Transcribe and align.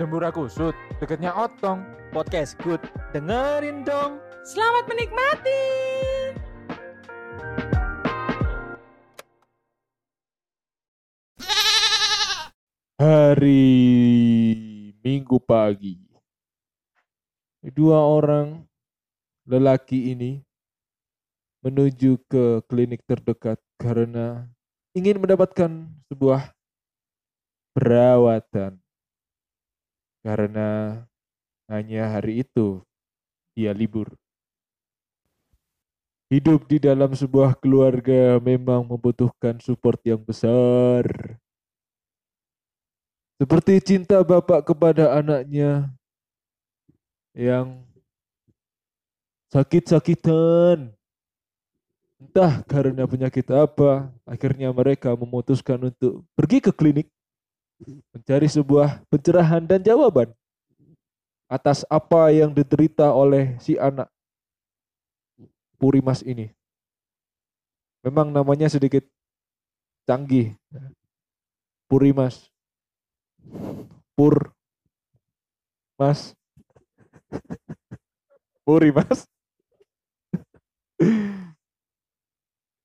Dembura 0.00 0.32
kusut, 0.32 0.72
deketnya 0.96 1.28
otong. 1.36 1.84
Podcast 2.08 2.56
good. 2.64 2.80
Dengerin 3.12 3.84
dong. 3.84 4.16
Selamat 4.48 4.88
menikmati. 4.88 5.60
Hari 12.96 13.76
Minggu 15.04 15.36
pagi. 15.44 16.00
Dua 17.60 18.00
orang 18.00 18.64
lelaki 19.44 20.16
ini 20.16 20.40
menuju 21.60 22.24
ke 22.24 22.64
klinik 22.72 23.04
terdekat 23.04 23.60
karena 23.76 24.48
ingin 24.96 25.20
mendapatkan 25.20 25.92
sebuah 26.08 26.56
perawatan. 27.76 28.79
Karena 30.20 31.00
hanya 31.70 32.12
hari 32.12 32.44
itu 32.44 32.84
dia 33.56 33.72
libur. 33.72 34.12
Hidup 36.30 36.70
di 36.70 36.78
dalam 36.78 37.10
sebuah 37.10 37.58
keluarga 37.58 38.38
memang 38.38 38.86
membutuhkan 38.86 39.58
support 39.58 39.98
yang 40.06 40.22
besar. 40.22 41.06
Seperti 43.40 43.80
cinta 43.82 44.20
bapak 44.22 44.62
kepada 44.68 45.16
anaknya 45.16 45.90
yang 47.34 47.82
sakit-sakitan. 49.50 50.94
Entah 52.20 52.62
karena 52.68 53.08
penyakit 53.08 53.48
apa, 53.48 54.12
akhirnya 54.28 54.70
mereka 54.70 55.16
memutuskan 55.16 55.88
untuk 55.88 56.22
pergi 56.36 56.60
ke 56.60 56.70
klinik 56.70 57.08
mencari 58.12 58.48
sebuah 58.48 59.02
pencerahan 59.08 59.64
dan 59.64 59.80
jawaban 59.80 60.30
atas 61.50 61.82
apa 61.90 62.30
yang 62.30 62.54
diderita 62.54 63.10
oleh 63.10 63.58
si 63.58 63.74
anak 63.74 64.06
Purimas 65.80 66.20
ini. 66.20 66.52
Memang 68.04 68.28
namanya 68.28 68.68
sedikit 68.68 69.00
canggih. 70.04 70.52
Purimas. 71.88 72.52
Pur 74.12 74.52
Mas. 76.00 76.36
Purimas. 78.64 79.24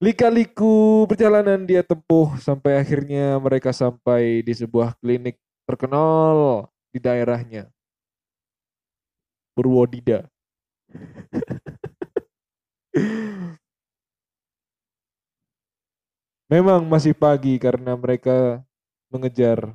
Lika-liku 0.05 1.09
perjalanan 1.09 1.65
dia 1.65 1.81
tempuh 1.81 2.37
sampai 2.37 2.77
akhirnya 2.77 3.41
mereka 3.41 3.73
sampai 3.73 4.45
di 4.45 4.53
sebuah 4.53 4.93
klinik 5.01 5.33
terkenal 5.65 6.69
di 6.93 7.01
daerahnya. 7.01 7.73
Purwodida. 9.57 10.29
Memang 16.53 16.85
masih 16.85 17.17
pagi 17.17 17.57
karena 17.57 17.97
mereka 17.97 18.61
mengejar 19.09 19.73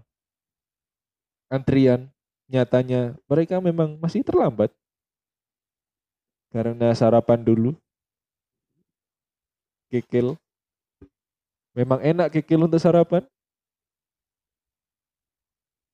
antrian. 1.50 2.06
Nyatanya 2.46 3.18
mereka 3.26 3.58
memang 3.58 3.98
masih 3.98 4.22
terlambat. 4.22 4.70
Karena 6.54 6.94
sarapan 6.94 7.42
dulu. 7.42 7.74
Kikil. 9.91 10.38
Memang 11.74 11.98
enak 12.02 12.30
kikil 12.34 12.66
untuk 12.66 12.78
sarapan. 12.78 13.27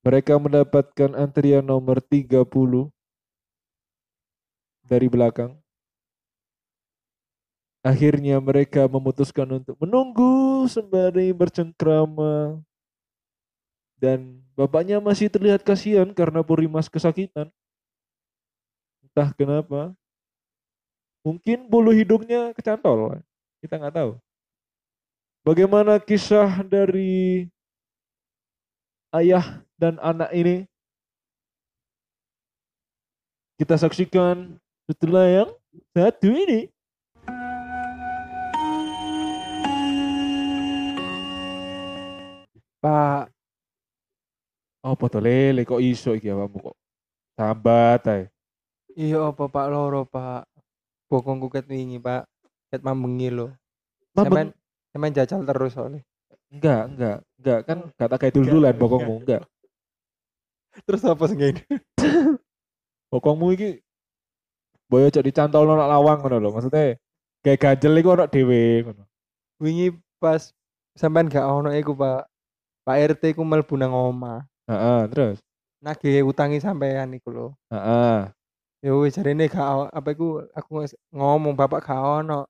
Mereka 0.04 0.38
mendapatkan 0.38 1.16
antrian 1.18 1.64
nomor 1.64 1.98
30 1.98 2.46
dari 4.86 5.08
belakang. 5.10 5.58
Akhirnya 7.82 8.38
mereka 8.42 8.86
memutuskan 8.86 9.62
untuk 9.62 9.78
menunggu 9.82 10.66
sembari 10.70 11.32
bercengkrama. 11.34 12.62
Dan 13.96 14.44
bapaknya 14.54 15.00
masih 15.00 15.32
terlihat 15.32 15.64
kasihan 15.64 16.12
karena 16.12 16.44
Purimas 16.44 16.86
kesakitan. 16.86 17.48
Entah 19.06 19.32
kenapa. 19.32 19.96
Mungkin 21.24 21.66
bulu 21.66 21.90
hidungnya 21.90 22.54
kecantol. 22.54 23.22
Kita 23.66 23.82
nggak 23.82 23.98
tahu. 23.98 24.14
Bagaimana 25.42 25.98
kisah 25.98 26.62
dari 26.62 27.50
ayah 29.10 29.66
dan 29.74 29.98
anak 29.98 30.30
ini? 30.30 30.70
Kita 33.58 33.74
saksikan 33.74 34.54
setelah 34.86 35.26
yang 35.26 35.50
satu 35.90 36.30
ini. 36.30 36.70
Pak, 42.78 43.34
Oh, 44.86 44.94
foto 44.94 45.18
lele 45.18 45.66
kok 45.66 45.82
iso 45.82 46.14
iki 46.14 46.30
awakmu 46.30 46.70
kok. 46.70 46.76
Sambat 47.34 48.06
ae. 48.06 48.30
iya 48.94 49.26
apa 49.26 49.50
Pak 49.50 49.66
loro 49.74 50.06
Pak? 50.06 50.46
Bokongku 51.10 51.50
ket 51.50 51.66
wingi 51.66 51.98
Pak. 51.98 52.35
Ket 52.72 52.82
mambengi 52.82 53.28
lo. 53.30 53.54
Mambeng- 54.16 54.50
Sampean 54.52 54.92
sampean 54.92 55.12
jajal 55.14 55.40
terus 55.44 55.72
soalnya. 55.76 56.00
Enggak, 56.50 56.82
enggak, 56.88 57.16
enggak 57.38 57.58
kan 57.66 57.78
kata 57.98 58.14
kayak 58.16 58.34
dulu-duluan 58.34 58.72
Enggak, 58.72 58.80
bokongmu, 58.80 59.14
enggak. 59.22 59.42
Terus 60.86 61.02
apa 61.08 61.24
sih 61.26 61.36
ini? 61.36 61.62
Bokongmu 63.12 63.46
iki 63.54 63.70
boyo 64.86 65.08
cok 65.10 65.24
dicantol 65.24 65.66
nang 65.66 65.88
lawang 65.88 66.20
ngono 66.20 66.36
lho. 66.38 66.50
Maksudnya 66.52 66.98
kayak 67.42 67.58
ganjel 67.62 67.98
iku 67.98 68.14
ono 68.14 68.24
dhewe 68.26 68.82
ngono. 68.84 69.02
Wingi 69.62 69.94
pas 70.20 70.52
sampean 70.98 71.30
gak 71.30 71.46
ono 71.46 71.70
iku 71.72 71.96
Pak. 71.96 72.28
Pak 72.86 72.96
RT 73.14 73.34
ku 73.34 73.42
mlebu 73.42 73.74
nang 73.74 73.90
omah. 73.94 74.46
Heeh, 74.70 75.00
terus. 75.10 75.38
Nagih 75.82 76.22
utangi 76.22 76.58
sampean 76.62 77.14
iku 77.14 77.28
lho. 77.30 77.46
Heeh. 77.72 78.30
Ya 78.84 78.92
wis 78.94 79.16
jarene 79.16 79.48
gak 79.48 79.90
apa 79.90 80.08
iku 80.12 80.44
aku 80.54 80.86
ngomong 81.10 81.56
bapak 81.56 81.82
gak 81.82 81.98
ono. 82.22 82.46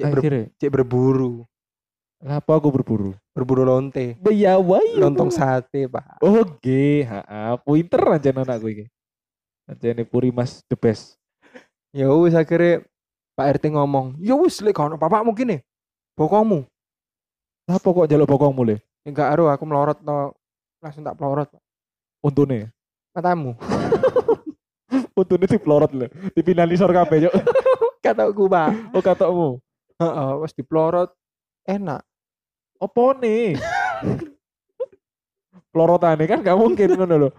Cek, 0.00 0.08
ber- 0.08 0.20
Akhirnya, 0.24 0.44
cek 0.56 0.70
berburu. 0.72 1.44
apa 2.20 2.52
aku 2.52 2.68
berburu? 2.72 3.12
Berburu 3.32 3.64
lonte. 3.64 4.16
Ya 4.32 4.56
wae. 4.56 4.96
Lontong 4.96 5.32
sate, 5.32 5.88
Pak. 5.88 6.20
Oke, 6.20 7.04
heeh, 7.04 7.52
pinter 7.64 8.02
aja 8.12 8.28
anakku 8.32 8.68
iki. 8.68 8.84
Anjene 9.64 10.04
Purimas 10.04 10.60
the 10.68 10.76
best. 10.76 11.16
Ya 11.92 12.08
wis 12.12 12.36
akhirnya 12.36 12.84
Pak 13.34 13.56
RT 13.56 13.72
ngomong, 13.72 14.20
"Ya 14.20 14.36
wis 14.36 14.60
lek 14.60 14.76
ono 14.76 15.00
bapak 15.00 15.24
mungkin 15.24 15.56
nih. 15.56 15.60
Bokongmu." 16.12 16.64
Apa 17.70 17.86
kok 17.86 18.08
jaluk 18.10 18.28
bokongmu 18.28 18.62
le? 18.66 18.76
Enggak 19.06 19.30
aruh 19.32 19.48
aku 19.48 19.64
melorot 19.64 20.00
no. 20.02 20.34
Langsung 20.82 21.04
tak 21.04 21.16
pelorot, 21.16 21.48
Pak. 21.48 21.62
Untune. 22.20 22.68
Matamu. 23.16 23.52
Untune 25.18 25.44
dipelorot 25.46 25.92
lho. 25.92 26.06
Dipinalisor 26.36 26.90
kabeh, 26.90 27.28
Cuk. 27.28 27.34
Kataku, 28.04 28.48
Pak. 28.48 28.70
Oh, 28.96 29.02
katokmu. 29.04 29.48
Heeh, 30.00 30.30
wis 30.40 30.56
dipelorot. 30.56 31.12
Enak. 31.68 32.00
Apa 32.80 33.04
nih? 33.20 33.60
Pelorotane 35.70 36.24
kan 36.24 36.40
gak 36.40 36.58
mungkin 36.58 36.96
ngono 36.96 37.14
lho. 37.26 37.30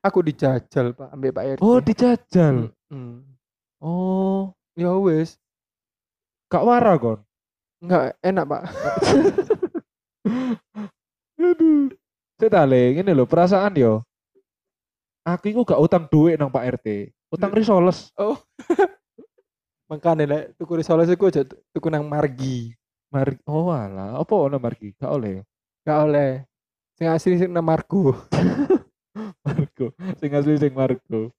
Aku 0.00 0.24
dijajal, 0.24 0.96
Pak, 0.96 1.12
ambek 1.12 1.32
Pak 1.36 1.44
RT. 1.56 1.60
Oh, 1.60 1.76
dijajal. 1.76 2.72
Hmm. 2.88 3.20
Oh, 3.84 4.56
Ya 4.72 4.96
wis. 4.96 5.36
gak 6.48 6.64
wara 6.64 6.96
kon. 6.96 7.20
Enggak 7.84 8.16
enak, 8.24 8.44
Pak. 8.48 8.62
Aduh. 11.40 11.92
Saya 12.40 12.64
le, 12.64 12.96
ngene 12.96 13.12
lho, 13.12 13.28
perasaan 13.28 13.76
yo. 13.76 14.00
Aku 15.28 15.52
iku 15.52 15.68
gak 15.68 15.80
utang 15.84 16.08
duit 16.08 16.40
nang 16.40 16.48
Pak 16.48 16.80
RT. 16.80 17.12
Utang 17.28 17.52
risoles. 17.52 18.08
Makanya 19.90 20.24
lek 20.30 20.44
tuku 20.54 20.78
risoles 20.78 21.10
iku 21.10 21.26
aja 21.28 21.42
tuku 21.44 21.86
nang 21.90 22.06
Margi. 22.06 22.70
Mari, 23.10 23.34
oh 23.50 23.74
alah, 23.74 24.22
apa 24.22 24.34
ono 24.38 24.62
margi? 24.62 24.94
Gak 24.94 25.10
oleh. 25.10 25.42
Gak 25.82 25.98
oleh. 26.06 26.46
Sing 26.94 27.10
asli 27.10 27.34
sing 27.42 27.50
nang 27.50 27.66
Margo. 27.66 28.14
Margo, 29.44 29.90
sing 30.22 30.30
asli 30.30 30.54
sing 30.54 30.70
Margo. 30.70 31.34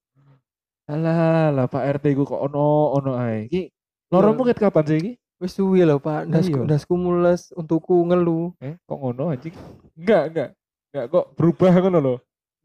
Alah, 0.92 1.56
lah 1.56 1.66
Pak 1.72 2.04
RT 2.04 2.12
ku 2.20 2.28
kok 2.28 2.44
ono 2.44 2.92
ono 2.92 3.16
ae. 3.16 3.48
Iki 3.48 3.72
loromu 4.12 4.44
ket 4.44 4.60
kapan 4.60 4.84
sih 4.84 4.98
iki? 5.00 5.12
Wis 5.40 5.56
suwi 5.56 5.88
lho, 5.88 5.96
Pak. 6.04 6.28
Ndasku 6.28 6.60
Iya. 6.60 6.68
ndasku 6.68 6.94
mules 7.00 7.56
untukku 7.56 8.04
ngeluh. 8.04 8.52
Eh, 8.60 8.76
kok 8.84 9.00
ngono 9.00 9.32
anjing? 9.32 9.56
Enggak, 9.96 10.24
enggak. 10.28 10.50
Enggak 10.92 11.06
kok 11.08 11.26
berubah 11.40 11.72
ngono 11.80 12.00
loh. 12.04 12.18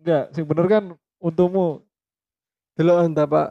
Enggak, 0.02 0.34
sing 0.34 0.42
bener 0.50 0.66
kan 0.66 0.84
untukmu. 1.22 1.86
Delok 2.74 3.06
entah, 3.06 3.24
Pak. 3.30 3.48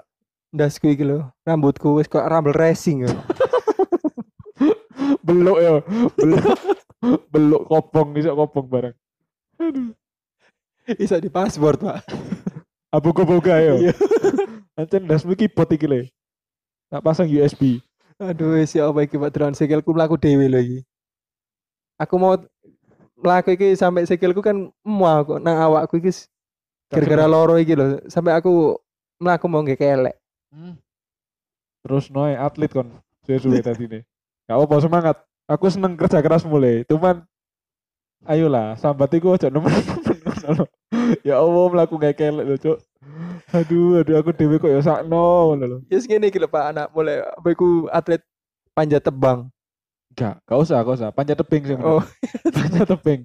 Ndasku 0.56 0.88
iki 0.88 1.04
lho, 1.04 1.28
rambutku 1.44 2.00
wis 2.00 2.08
kok 2.08 2.24
rambel 2.32 2.56
racing 2.56 3.04
ya. 3.04 3.12
Beluk 5.28 5.60
ya. 5.60 5.84
Beluk. 6.16 6.44
Beluk 7.28 7.62
kopong, 7.68 8.16
iso 8.16 8.32
kopong 8.32 8.72
bareng. 8.72 8.96
Aduh. 9.60 9.92
Bisa 10.96 11.20
di 11.20 11.28
password, 11.28 11.84
Pak. 11.84 12.08
Abu 12.88 13.12
boga 13.12 13.60
yo. 13.60 13.84
Iya. 13.84 13.94
Ancen 14.80 15.12
dasmu 15.12 15.36
iki 15.36 15.52
bot 15.52 15.68
iki 15.76 15.92
le. 15.92 16.08
Tak 16.88 17.04
pasang 17.04 17.28
USB. 17.28 17.84
Aduh, 18.16 18.56
wis 18.56 18.72
ya 18.72 18.88
apa 18.88 19.04
iki 19.04 19.20
Pak 19.20 19.36
Drone 19.36 19.60
sikilku 19.60 19.92
mlaku 19.92 20.16
dhewe 20.16 20.48
lho 20.48 20.60
iki. 20.64 20.80
Aku 22.00 22.16
mau 22.16 22.40
mlaku 23.20 23.60
iki 23.60 23.76
sampai 23.76 24.08
sikilku 24.08 24.40
kan 24.40 24.72
mual 24.88 25.28
kok 25.28 25.44
nang 25.44 25.60
awakku 25.60 26.00
iki 26.00 26.16
gara-gara 26.88 27.28
loro 27.28 27.60
iki 27.60 27.76
lho. 27.76 28.00
Sampai 28.08 28.40
aku 28.40 28.80
mlaku 29.20 29.52
mau 29.52 29.60
nggak 29.60 29.84
kelek. 29.84 30.16
Hmm. 30.56 30.80
Terus 31.84 32.08
noe 32.08 32.32
atlet 32.40 32.72
kon 32.72 32.88
suwe-suwe 33.28 33.60
tadi 33.60 33.92
nih. 33.92 34.04
Gak 34.48 34.56
apa 34.56 34.76
semangat. 34.80 35.18
Aku 35.52 35.68
seneng 35.68 36.00
kerja 36.00 36.24
keras 36.24 36.48
mulai. 36.48 36.88
Cuman 36.88 37.28
ayolah 38.24 38.80
sambat 38.80 39.12
iku 39.20 39.36
aja 39.36 39.52
lho. 39.52 39.60
Ya 41.22 41.38
Allah 41.38 41.66
mlaku 41.70 42.00
gak 42.00 42.18
kelek 42.18 42.46
lho, 42.48 42.56
Cuk. 42.58 42.78
Aduh, 43.54 44.02
aduh 44.02 44.16
aku 44.18 44.34
dhewe 44.34 44.58
kok 44.58 44.72
ya 44.72 44.82
sakno 44.82 45.54
ngono 45.54 45.66
lho. 45.68 45.78
Ya 45.92 46.00
ngene 46.02 46.32
iki 46.32 46.40
lho 46.42 46.50
Pak 46.50 46.64
anak 46.74 46.88
mulai 46.96 47.22
apa 47.22 47.48
iku 47.52 47.92
atlet 47.92 48.24
panjat 48.74 49.04
tebang. 49.04 49.52
Enggak, 50.16 50.40
gak 50.48 50.60
usah, 50.64 50.80
gak 50.80 50.96
usah. 50.96 51.10
Panjat 51.12 51.38
tebing 51.44 51.64
sih. 51.68 51.76
Oh. 51.78 52.02
panjat 52.56 52.88
tebing. 52.88 53.22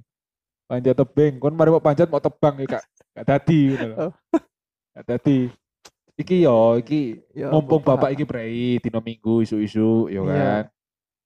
Panjat 0.67 0.95
tebing. 0.99 1.33
Kon 1.39 1.55
mari 1.55 1.71
mau 1.71 1.81
panjat 1.81 2.11
mau 2.11 2.19
tebang 2.19 2.59
ya, 2.59 2.67
Kak. 2.77 2.85
Gak 3.15 3.27
dadi 3.31 3.59
ngono 3.71 3.87
lho. 3.87 3.97
Oh. 3.97 4.13
Gak 4.99 5.05
dadi. 5.07 5.39
Iki 6.21 6.45
yo, 6.45 6.77
iki 6.77 7.17
Ya 7.33 7.49
mumpung 7.49 7.81
apa, 7.81 7.97
Pak? 7.97 7.97
bapak 8.05 8.11
iki 8.13 8.25
prei 8.29 8.77
dino 8.77 9.01
minggu 9.01 9.41
isu-isu 9.41 10.13
yo 10.13 10.29
Iya. 10.29 10.37
kan. 10.37 10.65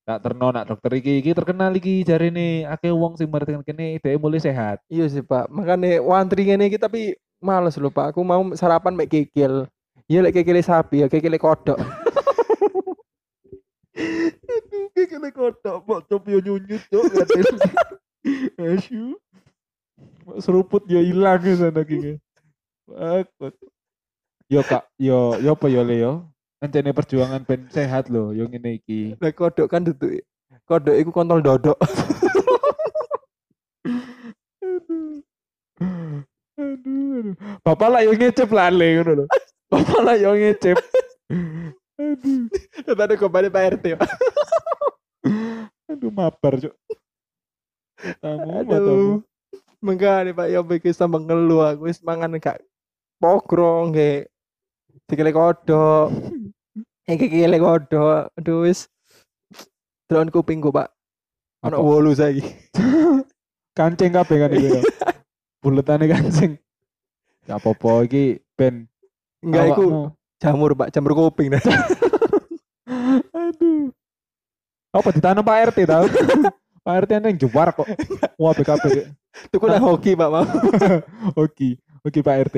Tak 0.05 0.17
terno 0.21 0.53
nak 0.53 0.69
dokter 0.69 0.91
iki 0.95 1.19
iki 1.19 1.33
terkenal 1.33 1.73
iki 1.75 2.05
jarine 2.05 2.63
akeh 2.63 2.93
wong 2.93 3.17
sing 3.19 3.27
mereken 3.27 3.59
kene 3.59 3.99
dhek 3.99 4.15
mulai 4.15 4.39
sehat. 4.39 4.79
Iya 4.87 5.09
sih 5.09 5.19
Pak. 5.19 5.51
Makanya 5.51 5.99
wantri 5.99 6.45
ngene 6.45 6.69
iki 6.69 6.77
tapi 6.77 7.17
males 7.41 7.75
lho 7.75 7.89
Pak. 7.89 8.13
Aku 8.13 8.21
mau 8.23 8.39
sarapan 8.55 8.95
mek 8.95 9.11
kikil. 9.11 9.67
Ya 10.05 10.21
lek 10.21 10.37
kikile 10.37 10.61
sapi 10.61 11.01
ya 11.03 11.09
kikile 11.09 11.35
kodok. 11.35 11.75
Kene 14.95 15.29
kotak 15.29 15.83
mbok 15.85 16.07
cop 16.07 16.23
yo 16.29 16.39
nyunyut 16.39 16.81
cok. 16.87 17.03
Mbok 20.23 20.37
seruput 20.41 20.83
yo 20.87 21.01
ilang 21.01 21.41
ya 21.41 21.53
sana. 21.59 21.81
Fuck, 21.81 23.27
fuck. 23.41 23.53
Yo 24.45 24.61
Kak, 24.61 24.85
yo 25.01 25.41
yo 25.41 25.57
apa 25.57 25.65
yo 25.73 25.81
Le 25.81 25.97
yo? 25.97 26.21
Encene 26.61 26.93
perjuangan 26.93 27.41
ben 27.49 27.65
sehat 27.73 28.13
lho 28.13 28.29
yo 28.29 28.45
ngene 28.45 28.77
iki. 28.77 29.17
Lek 29.17 29.33
kodok 29.33 29.65
kan 29.73 29.81
duduk. 29.81 30.21
Kodok 30.69 30.93
iku 30.93 31.09
kontol 31.09 31.41
dodok. 31.41 31.73
aduh. 34.61 35.25
aduh, 35.81 36.61
aduh. 36.61 37.33
Bapak 37.65 37.89
lah 37.89 38.05
yang 38.05 38.21
ngecep 38.21 38.45
lale 38.53 39.01
ngono 39.01 39.11
lho. 39.17 39.25
Bapak 39.73 39.99
lah 40.05 40.13
yang 40.13 40.37
ngecep. 40.37 40.77
aduh, 41.97 42.45
Tadi 42.85 43.15
kembali 43.17 43.49
Pak 43.49 43.65
RT. 43.81 43.85
Aduh 45.89 46.13
mabar 46.13 46.53
cuk. 46.61 46.73
Tamu. 48.21 48.61
Aduh. 48.61 49.25
Mengkane 49.81 50.37
Pak 50.37 50.53
iki 50.53 50.93
sama 50.93 51.17
ngeluh 51.17 51.65
aku 51.65 51.89
wis 51.89 51.97
mangan 52.05 52.37
gak 52.37 52.61
pogro 53.17 53.89
nggih. 53.89 54.29
Sikile 55.05 55.31
kodok. 55.33 56.09
Iki 57.13 57.25
kile 57.29 57.57
kodok. 57.61 58.33
Aduh 58.37 58.65
wis 58.65 58.89
Drone 60.09 60.33
kupingku 60.33 60.69
Pak. 60.73 60.89
Ono 61.65 61.81
wolu 61.81 62.13
saiki. 62.13 62.45
Kancing 63.77 64.13
kabeh 64.13 64.37
kan 64.39 64.51
iki. 64.53 64.69
Buletane 65.65 66.05
kancing. 66.05 66.61
Ya 67.49 67.57
apa-apa 67.57 68.05
iki 68.05 68.39
ben 68.53 68.85
Enggak 69.41 69.77
iku 69.77 70.13
jamur 70.41 70.71
Pak, 70.77 70.93
jamur 70.93 71.13
kuping. 71.17 71.53
Aduh. 73.33 73.91
Apa 74.95 75.09
ditanam 75.11 75.43
Pak 75.43 75.73
RT 75.73 75.77
tau? 75.89 76.05
Pak 76.85 76.95
RT 77.03 77.11
neng 77.19 77.35
jewar 77.35 77.73
kok. 77.73 77.89
Wah 78.37 78.53
BKP. 78.53 79.11
Tuku 79.51 79.65
nang 79.67 79.83
hoki 79.83 80.15
Pak 80.15 80.29
mau. 80.31 80.45
Oke, 81.35 81.81
oke 82.05 82.19
Pak 82.21 82.37
RT. 82.49 82.57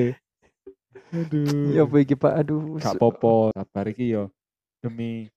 Aduh. 1.12 1.72
Ya 1.72 1.82
apa 1.84 1.96
iki 2.00 2.14
Pak? 2.14 2.32
Aduh. 2.44 2.76
gak 2.78 3.00
popo 3.00 3.48
sabar 3.56 3.86
iki 3.88 4.12
yo 4.12 4.28
demi 4.84 5.28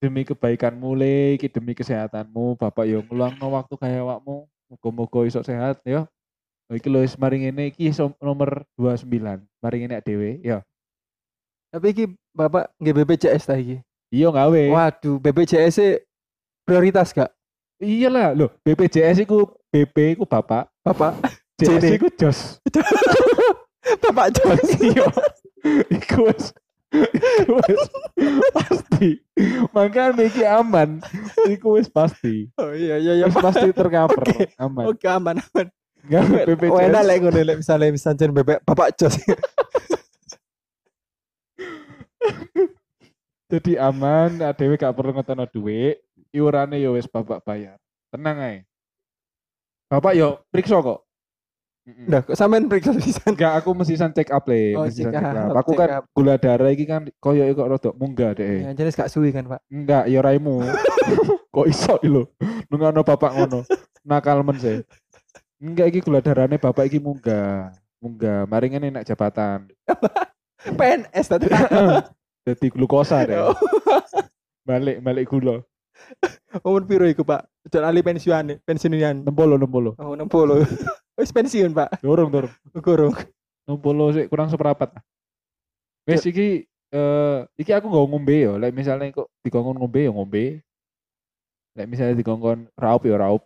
demi 0.00 0.24
kebaikanmu 0.24 0.96
le. 0.96 1.36
Iki 1.36 1.48
demi 1.52 1.72
kesehatanmu. 1.76 2.56
Bapak 2.56 2.88
yo 2.88 3.04
ngeluangno 3.06 3.46
waktu 3.52 3.74
kayak 3.76 4.02
awakmu. 4.02 4.48
Muga-muga 4.72 5.20
iso 5.28 5.44
sehat 5.44 5.80
yo 5.84 6.08
iki 6.72 6.88
lho 6.88 7.04
wis 7.04 7.14
mari 7.20 7.44
ngene. 7.44 7.72
Iki 7.76 7.92
nomor 8.20 8.64
29 8.80 9.44
mari 9.60 9.76
ngene 9.84 10.00
dhewe 10.00 10.40
yo 10.40 10.58
Tapi 11.72 11.86
iki 11.92 12.04
Bapak 12.32 12.72
nggih 12.80 12.96
BPJS 13.04 13.44
ta 13.48 13.56
iki? 13.56 13.80
iya 14.12 14.28
gawe 14.28 14.62
Waduh, 14.68 15.16
BPJS 15.16 15.76
-e 15.80 15.88
prioritas 16.68 17.16
gak? 17.16 17.32
iyalah 17.82 18.36
lho 18.36 18.46
BPJS 18.62 19.24
iku 19.26 19.48
BP 19.72 20.14
iku 20.20 20.24
bapak. 20.28 20.70
Bapak, 20.84 21.16
JS 21.58 21.96
iku 21.98 22.06
jos 22.14 22.60
Bapak 24.00 24.26
Jos. 24.36 24.60
iya 24.80 25.06
iku 25.92 26.28
wis 26.28 26.52
pasti 28.52 29.24
makanya 29.72 30.22
iki 30.28 30.44
aman 30.44 31.00
iku 31.48 31.80
wis 31.80 31.88
pasti 31.88 32.52
Oh 32.60 32.72
iya 32.76 33.00
iya 33.00 33.12
iya 33.24 33.26
pasti 33.32 33.72
tercover 33.72 34.24
Oke. 34.28 34.52
aman 34.60 34.84
Oke 34.92 35.06
aman 35.08 35.36
aman. 35.40 35.66
Enggak 36.02 36.50
BPJS. 36.50 36.72
Oh 36.74 36.82
enak 36.82 37.02
lek 37.06 37.18
ngono 37.22 37.40
lek 37.46 37.58
misale 37.62 37.94
misalnya 37.94 38.26
bebek 38.34 38.58
Bapak 38.66 38.98
Jos. 38.98 39.14
Jadi 43.52 43.76
aman, 43.76 44.40
adewe 44.40 44.80
gak 44.80 44.96
perlu 44.96 45.12
ngetono 45.12 45.44
duit, 45.44 46.00
iurane 46.32 46.80
yo 46.80 46.96
wis 46.96 47.04
bapak 47.04 47.44
bayar. 47.44 47.76
Tenang 48.08 48.40
ae. 48.40 48.64
Bapak 49.92 50.16
yo 50.16 50.40
periksa 50.48 50.80
kok. 50.80 51.04
Nah, 51.82 52.22
kok 52.22 52.38
sampean 52.38 52.70
periksa 52.70 52.94
pisan. 52.94 53.26
Enggak, 53.34 53.58
aku 53.58 53.74
mesti 53.74 53.98
san 53.98 54.14
check 54.14 54.30
up 54.30 54.46
le, 54.46 54.78
Oh, 54.78 54.86
mesti 54.86 55.02
check 55.02 55.18
check 55.18 55.34
up. 55.34 55.50
Aku 55.58 55.74
check 55.74 55.80
kan 55.82 55.88
up. 55.98 56.04
gula 56.14 56.34
darah 56.38 56.70
iki 56.70 56.86
kan 56.86 57.10
koyo 57.18 57.42
kok 57.50 57.68
rada 57.74 57.90
munggah 57.98 58.30
deh. 58.38 58.62
Ya 58.62 58.70
jenis 58.70 58.94
gak 58.94 59.10
suwi 59.10 59.34
kan, 59.34 59.50
Pak. 59.50 59.60
Enggak, 59.66 60.06
yo 60.06 60.22
raimu. 60.22 60.62
kok 61.54 61.66
iso 61.66 61.98
iki 61.98 62.06
lho. 62.06 62.30
Nungano 62.70 63.02
bapak 63.02 63.34
ngono. 63.34 63.66
Nakal 64.06 64.46
men 64.46 64.62
sih. 64.62 64.86
Enggak 65.58 65.90
iki 65.90 66.06
gula 66.06 66.22
darahnya 66.22 66.54
bapak 66.54 66.86
iki 66.86 67.02
munggah. 67.02 67.74
Munggah, 67.98 68.46
mari 68.46 68.70
ngene 68.70 68.94
enak 68.94 69.06
jabatan. 69.06 69.66
PNS 70.62 71.26
tadi. 71.26 71.50
Jadi 72.46 72.66
glukosa 72.70 73.26
deh. 73.26 73.38
Balik, 74.62 75.02
balik 75.02 75.26
gula. 75.26 75.58
Umur 76.62 76.86
piro 76.86 77.02
iku, 77.10 77.26
Pak? 77.26 77.50
Jangan 77.70 77.94
ali 77.94 78.02
pensiunan, 78.02 78.58
pensiunan. 78.66 79.22
60 79.22 79.30
60. 79.30 79.94
Oh, 80.00 80.14
60. 80.18 80.66
Wis 81.20 81.30
pensiun, 81.30 81.70
Pak. 81.70 82.02
Dorong, 82.02 82.30
dorong. 82.32 82.54
Kurung. 82.82 83.14
60 83.66 84.16
sih 84.18 84.24
kurang 84.26 84.50
seperempat. 84.50 84.98
Wes 86.02 86.26
iki 86.26 86.66
eh 86.92 87.38
iki 87.54 87.70
aku 87.70 87.86
nggak 87.86 88.06
ngombe 88.10 88.36
yo. 88.42 88.52
Lek 88.58 88.74
misalnya 88.74 89.14
kok 89.14 89.30
dikongkon 89.46 89.78
ngombe 89.78 90.00
ya 90.02 90.10
ngombe. 90.10 90.58
Lek 91.78 91.86
misalnya 91.86 92.18
dikongkon 92.18 92.66
raup 92.74 93.02
ya 93.06 93.16
raup. 93.16 93.42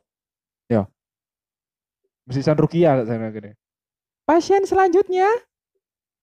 Ya. 0.73 0.89
Mesti 2.25 2.43
san 2.43 2.57
rukiah 2.57 3.05
sana 3.05 3.29
gini. 3.31 3.53
Pasien 4.27 4.65
selanjutnya 4.67 5.29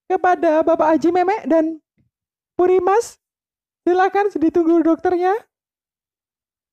kepada 0.09 0.65
Bapak 0.65 0.97
Haji 0.97 1.09
Memek 1.13 1.47
dan 1.47 1.79
Purimas. 2.57 3.21
Silakan 3.83 4.31
ditunggu 4.31 4.83
dokternya. 4.83 5.35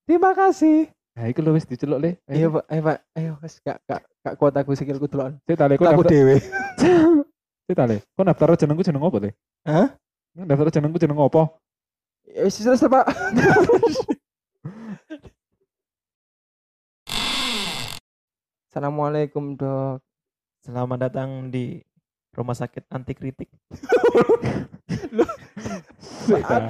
Terima 0.06 0.34
kasih. 0.34 0.90
Nah, 1.16 1.26
iku 1.26 1.42
lho 1.42 1.52
wis 1.52 1.66
diceluk 1.66 1.98
le. 2.00 2.10
Iya, 2.30 2.46
Pak. 2.48 2.64
Ayo, 2.70 2.80
Pak. 2.86 2.98
Ayo, 3.18 3.32
wis 3.42 3.54
gak 3.60 3.78
gak 3.84 4.02
gak 4.22 4.34
kuat 4.38 4.54
aku 4.54 4.72
sikilku 4.78 5.10
delok. 5.10 5.34
Sik 5.44 5.58
tale 5.58 5.74
kok 5.74 5.90
Aku 5.90 6.02
daftar. 6.06 6.12
dhewe. 6.14 6.36
Sik 7.66 7.76
tale. 7.76 7.96
Kok 8.14 8.26
daftar 8.26 8.48
jenengku 8.56 8.86
jeneng 8.86 9.02
apa 9.02 9.18
le? 9.18 9.30
Hah? 9.66 9.88
Daftar 10.38 10.70
jenengku 10.70 10.98
jeneng 11.02 11.18
apa? 11.18 11.42
Ya 12.30 12.46
wis 12.46 12.54
selesai, 12.56 12.86
Pak. 12.86 13.04
Assalamualaikum, 18.70 19.58
Dok. 19.58 19.98
Selamat 20.62 21.10
datang 21.10 21.50
di 21.50 21.80
Rumah 22.30 22.54
Sakit 22.54 22.86
Anti 22.92 23.16
Kritik. 23.16 23.50
Sik 26.28 26.44
ta. 26.44 26.68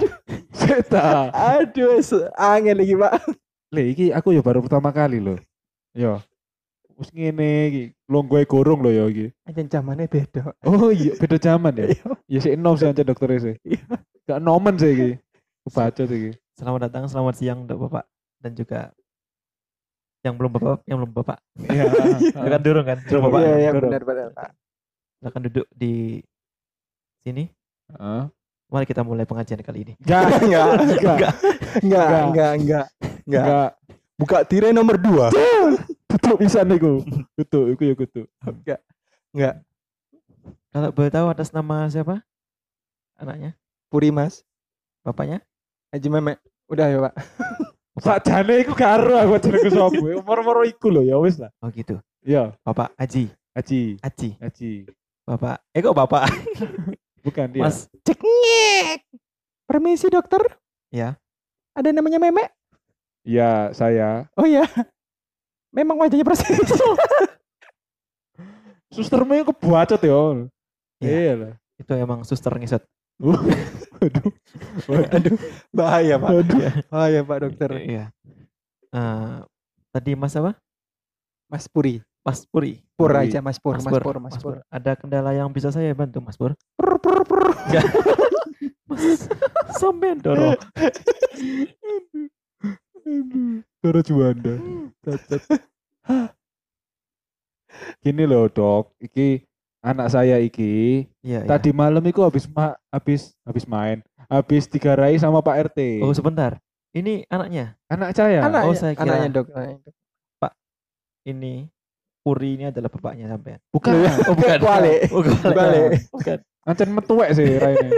Sik 0.54 0.80
ta. 0.88 1.28
Aduh, 1.28 1.98
wis 1.98 2.14
angel 2.38 2.80
iki, 2.80 2.96
Pak. 2.96 3.12
Le 3.70 3.94
iki 3.94 4.10
aku 4.10 4.34
ya 4.34 4.42
baru 4.42 4.66
pertama 4.66 4.90
kali 4.90 5.22
loh. 5.22 5.38
Yo. 5.94 6.18
Wis 6.98 7.08
ngene 7.16 7.48
iki, 7.70 7.84
longgoe 8.10 8.44
gorong 8.44 8.82
lho 8.84 8.90
ya 8.92 9.04
iki. 9.08 9.26
Aja 9.46 9.80
zamane 9.80 10.04
beda. 10.10 10.52
Oh 10.66 10.90
iya, 10.92 11.14
beda 11.16 11.38
zaman 11.38 11.72
ya. 11.78 11.86
Ya 12.32 12.38
sih 12.42 12.54
enom 12.58 12.74
sih 12.76 12.90
aja 12.90 13.02
dokter 13.06 13.30
sih. 13.40 13.54
Gak 14.26 14.42
nomen 14.42 14.74
sih 14.76 14.90
iki. 14.92 15.10
Kebaca 15.64 16.02
sih 16.04 16.18
iki. 16.18 16.30
Selamat 16.58 16.90
datang, 16.90 17.08
selamat 17.08 17.34
siang 17.38 17.64
untuk 17.64 17.88
Bapak 17.88 18.04
dan 18.42 18.52
juga 18.58 18.92
yang 20.20 20.36
belum 20.36 20.52
Bapak, 20.52 20.84
yang 20.84 21.00
belum 21.00 21.12
Bapak. 21.16 21.38
Iya. 21.64 21.88
Kan 22.52 22.60
durung 22.60 22.84
kan? 22.84 22.98
Durung 23.08 23.22
Bapak. 23.32 23.40
Iya, 23.40 23.54
iya, 23.56 23.70
Dorong. 23.72 23.88
benar 23.88 24.02
benar, 24.04 24.26
Pak. 24.36 24.50
Silakan 25.22 25.42
duduk 25.48 25.66
di 25.72 26.20
sini. 27.24 27.48
Heeh. 27.96 28.22
Mari 28.70 28.84
kita 28.86 29.02
mulai 29.02 29.24
pengajian 29.24 29.62
kali 29.64 29.82
ini. 29.88 29.92
Enggak, 30.04 30.42
Enggak, 30.44 30.66
enggak, 30.84 31.32
enggak, 31.80 32.08
enggak, 32.28 32.50
Enggak. 32.60 32.86
Enggak, 33.30 33.44
enggak. 33.46 33.70
Buka 34.18 34.36
tirai 34.44 34.74
nomor 34.74 34.98
dua. 34.98 35.30
Tutup 36.10 36.36
bisa 36.42 36.66
niku. 36.66 37.00
Tutup, 37.38 37.70
iku 37.72 37.82
ya 37.86 37.94
kutu. 37.94 38.22
Enggak, 38.42 38.80
enggak. 39.30 39.54
Kalau 40.70 40.88
boleh 40.90 41.10
tahu 41.10 41.26
atas 41.30 41.54
nama 41.54 41.86
siapa? 41.86 42.22
Anaknya? 43.18 43.54
Puri 43.90 44.10
Mas, 44.10 44.42
Bapaknya? 45.02 45.42
Haji 45.90 46.08
Memek. 46.10 46.38
Udah 46.70 46.86
ya 46.86 46.98
Pak. 47.02 47.14
Sakjane 48.04 48.62
iku 48.62 48.72
karo 48.78 49.18
aku 49.18 49.42
jenenge 49.42 49.70
sapa. 49.74 50.22
Moro-moro 50.22 50.62
iku 50.62 50.88
lho 50.88 51.02
ya 51.02 51.18
wis 51.18 51.36
lah. 51.42 51.50
Oh 51.60 51.68
gitu. 51.74 51.98
Iya, 52.22 52.54
Bapak 52.62 52.94
Haji. 52.94 53.28
Haji, 53.52 53.98
Haji. 53.98 54.28
Haji. 54.38 54.72
Bapak. 55.26 55.58
Eh 55.74 55.82
kok 55.82 55.96
Bapak? 55.96 56.30
Bukan 57.26 57.46
dia. 57.50 57.62
Mas. 57.66 57.90
Cek 58.06 58.22
nyek. 58.22 59.04
Permisi 59.66 60.06
dokter. 60.06 60.40
Ya. 60.94 61.18
Ada 61.74 61.90
namanya 61.90 62.22
Memek? 62.22 62.48
Iya, 63.24 63.72
saya. 63.76 64.26
Oh 64.36 64.48
iya. 64.48 64.64
Memang 65.70 66.00
wajahnya 66.00 66.26
persis. 66.26 66.50
Sustermu 68.94 69.38
yang 69.38 69.46
kebacot 69.46 70.02
ya. 70.02 70.18
Iya. 70.98 71.00
Iya 71.00 71.32
lah. 71.38 71.52
Itu 71.78 71.92
emang 71.94 72.26
suster 72.26 72.50
ngisot. 72.58 72.82
Waduh. 73.20 74.32
Aduh, 75.14 75.36
bahaya 75.70 76.16
Pak. 76.16 76.30
Bahaya 76.90 77.20
Pak 77.22 77.38
dokter. 77.46 77.70
Iya. 77.78 78.04
Eh, 78.90 79.36
tadi 79.94 80.10
Mas 80.18 80.34
apa? 80.34 80.58
Mas 81.46 81.70
Puri. 81.70 82.02
Mas 82.26 82.42
Puri. 82.48 82.82
Pur 82.98 83.16
aja 83.16 83.40
Mas 83.40 83.56
Pur, 83.56 83.80
Mas 83.80 83.86
Pur, 83.86 84.16
Mas 84.20 84.36
Pur. 84.36 84.60
Ada 84.68 84.92
kendala 84.98 85.32
yang 85.32 85.48
bisa 85.54 85.72
saya 85.72 85.94
bantu 85.96 86.20
Mas 86.20 86.36
Pur? 86.36 86.52
Pur, 86.76 87.00
pur, 87.00 87.24
pur. 87.24 87.42
Mas 88.90 89.24
sampean 89.78 90.20
doro. 90.20 90.58
Doro 93.80 94.00
Juanda. 94.04 94.54
Cacat. 95.04 95.42
Gini 98.04 98.24
loh 98.26 98.50
dok, 98.50 98.92
iki 99.00 99.46
anak 99.80 100.12
saya 100.12 100.36
iki 100.36 101.06
iya. 101.24 101.40
tadi 101.48 101.72
malam 101.72 102.04
iku 102.04 102.20
habis 102.26 102.44
ma 102.50 102.76
habis 102.92 103.32
habis 103.46 103.64
main, 103.64 104.04
habis 104.28 104.68
digarai 104.68 105.16
sama 105.16 105.40
Pak 105.40 105.72
RT. 105.72 106.04
Oh, 106.04 106.12
sebentar. 106.12 106.60
Ini 106.90 107.24
anaknya. 107.30 107.78
anak 107.86 108.12
saya. 108.18 108.42
Anaknya, 108.42 108.68
Oh, 108.68 108.74
saya 108.74 108.94
kira- 108.98 109.16
anaknya 109.16 109.28
dok. 109.30 109.46
anaknya, 109.54 109.76
dok. 109.86 109.94
Ini 111.20 111.54
Puri 112.20 112.60
ini 112.60 112.68
adalah 112.68 112.92
bapaknya 112.92 113.32
sampean. 113.32 113.60
Bukan. 113.72 113.96
Oh, 114.28 114.36
bukan. 114.36 114.58
Balik. 114.60 115.00
Bukan. 115.08 115.32
Balik. 115.56 115.88
Bukan. 116.12 116.38
Ancen 116.68 116.92
metuwek 116.92 117.32
sih 117.32 117.56
raine. 117.56 117.90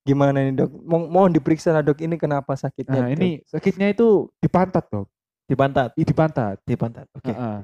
Gimana 0.05 0.37
nih 0.37 0.53
dok? 0.53 0.69
Mo 0.85 1.09
mohon 1.09 1.33
diperiksa 1.33 1.73
lah 1.73 1.81
dok. 1.81 1.97
Ini 1.97 2.13
kenapa 2.21 2.53
sakitnya? 2.53 3.01
Nah, 3.01 3.09
dok? 3.09 3.15
ini 3.17 3.29
sakitnya 3.49 3.89
itu 3.89 4.29
di 4.37 4.45
pantat, 4.45 4.85
Dok. 4.93 5.09
Di 5.49 5.57
pantat. 5.57 5.89
Ih, 5.97 6.05
Di 6.05 6.13
pantat. 6.13 6.57
Di 6.61 6.75
pantat. 6.77 7.09
Oke. 7.17 7.33
Heeh. 7.33 7.57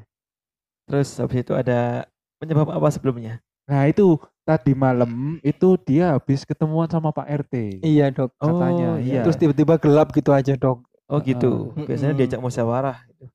Terus 0.90 1.10
habis 1.22 1.46
itu 1.46 1.54
ada 1.54 2.10
penyebab 2.42 2.74
apa 2.74 2.90
sebelumnya? 2.90 3.38
Nah, 3.70 3.86
itu 3.86 4.18
tadi 4.42 4.74
malam 4.74 5.38
itu 5.46 5.78
dia 5.86 6.18
habis 6.18 6.42
ketemuan 6.42 6.90
sama 6.90 7.14
Pak 7.14 7.46
RT. 7.46 7.86
Iya 7.86 8.10
dok. 8.10 8.34
Katanya, 8.42 8.98
Oh, 8.98 9.00
iya. 9.00 9.22
Terus 9.22 9.38
tiba-tiba 9.38 9.78
gelap 9.78 10.10
gitu 10.10 10.34
aja 10.34 10.58
dok. 10.58 10.82
Oh 11.06 11.22
gitu. 11.22 11.78
Heeh. 11.78 11.86
Biasanya 11.94 12.14
diajak 12.18 12.42
musyawarah 12.42 13.06
gitu. 13.06 13.26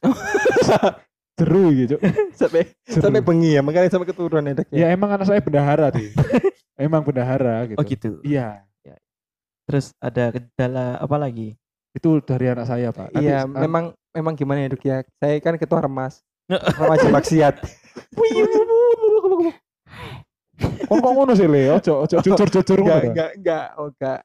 Seru 1.40 1.72
gitu. 1.72 1.96
sampai 2.38 2.68
Seru. 2.86 3.02
sampai 3.02 3.20
bengi 3.26 3.58
ya. 3.58 3.60
Makanya 3.64 3.90
sampai 3.90 4.06
keturunan 4.06 4.44
ya 4.46 4.54
dok. 4.60 4.66
Ya 4.70 4.86
emang 4.94 5.10
anak 5.10 5.26
saya 5.26 5.42
bendahara 5.42 5.90
sih. 5.96 6.14
emang 6.80 7.04
bendahara 7.04 7.68
gitu. 7.68 7.78
Oh 7.78 7.84
gitu. 7.84 8.10
Iya, 8.24 8.64
Terus 9.70 9.94
ada 10.02 10.34
kendala 10.34 10.98
apa 10.98 11.14
lagi? 11.14 11.54
itu 11.90 12.22
dari 12.22 12.46
anak 12.46 12.66
saya, 12.70 12.94
Pak. 12.94 13.10
Nanti, 13.10 13.26
Iya, 13.26 13.42
ah, 13.42 13.62
memang 13.66 13.84
memang 14.14 14.34
gimana 14.38 14.62
ya 14.62 14.68
dok 14.70 14.82
ya. 14.86 15.02
Saya 15.18 15.34
kan 15.42 15.58
ketua 15.58 15.82
remas. 15.82 16.22
Remaja 16.78 17.06
maksiat. 17.10 17.54
Kon 20.86 20.98
kok 20.98 21.12
ngono 21.14 21.32
sih, 21.34 21.46
Le? 21.46 21.70
Ojo 21.70 22.06
ojo 22.06 22.16
jujur-jujur 22.18 22.78
Enggak, 22.82 22.98
ngono. 22.98 23.10
enggak, 23.10 23.30
enggak, 23.38 23.66
oh 23.78 23.88
enggak. 23.94 24.20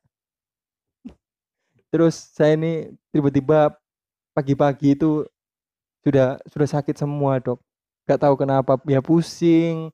Terus 1.93 2.15
saya 2.33 2.57
ini 2.57 2.91
tiba-tiba 3.13 3.71
pagi-pagi 4.35 4.97
itu 4.97 5.23
sudah 6.05 6.41
sudah 6.49 6.67
sakit 6.69 6.95
semua, 6.97 7.37
Dok. 7.41 7.61
Enggak 8.05 8.19
tahu 8.21 8.35
kenapa, 8.37 8.77
ya 8.85 9.01
pusing. 9.01 9.89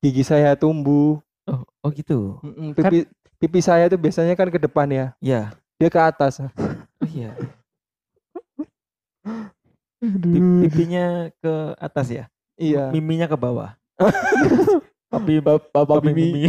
Gigi 0.00 0.24
saya 0.24 0.52
tumbuh. 0.56 1.20
Oh, 1.46 1.62
oh 1.82 1.90
gitu. 1.94 2.42
Mm-mm, 2.42 2.74
Pipi 2.74 3.06
pipi 3.38 3.60
saya 3.62 3.86
tuh 3.86 4.00
biasanya 4.00 4.34
kan 4.34 4.50
ke 4.50 4.58
depan 4.58 4.86
ya. 4.90 5.06
Ya. 5.22 5.54
Dia 5.78 5.88
ke 5.90 6.00
atas. 6.00 6.40
Oh 6.96 7.04
iya. 7.12 7.36
Pi- 10.00 10.40
Pipinya 10.64 11.28
ke 11.44 11.52
atas 11.76 12.08
ya. 12.08 12.24
Iya. 12.56 12.88
Miminya 12.88 13.28
ke 13.28 13.36
bawah. 13.36 13.76
Papi 15.12 15.44
Bapak 15.44 15.84
papi 15.84 16.08
Mimi. 16.16 16.48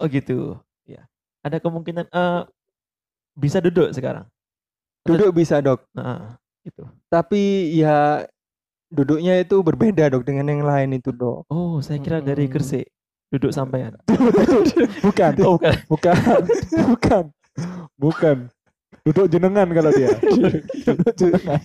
oh 0.00 0.06
gitu. 0.08 0.56
Ya. 0.88 1.04
Ada 1.44 1.60
kemungkinan 1.60 2.08
eh 2.08 2.40
bisa 3.36 3.60
duduk 3.60 3.92
sekarang. 3.92 4.24
Duduk 5.04 5.36
bisa, 5.36 5.60
Dok. 5.60 5.84
Nah, 5.92 6.40
gitu. 6.64 6.88
Tapi 7.12 7.72
ya 7.76 8.24
duduknya 8.90 9.38
itu 9.38 9.62
berbeda, 9.62 10.10
Dok, 10.10 10.26
dengan 10.26 10.50
yang 10.50 10.66
lain 10.66 10.98
itu, 10.98 11.14
Dok. 11.14 11.46
Oh, 11.48 11.78
saya 11.80 12.02
kira 12.02 12.18
dari. 12.18 12.50
Gresik. 12.50 12.90
Duduk 13.30 13.54
sampean. 13.54 13.94
Bukan, 15.06 15.32
Oh, 15.46 15.54
bukan. 15.54 15.74
bukan, 15.86 16.16
bukan, 16.90 17.24
bukan. 17.94 18.36
Duduk 19.06 19.30
jenengan 19.30 19.70
kalau 19.70 19.94
dia. 19.94 20.10
Duduk 20.86 21.14
jenengan. 21.14 21.62